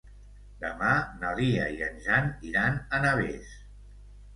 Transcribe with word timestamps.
Demà 0.63 0.93
na 1.21 1.35
Lia 1.41 1.69
i 1.77 1.85
en 1.91 2.03
Jan 2.09 2.35
iran 2.51 2.85
a 2.99 3.05
Navès. 3.09 3.59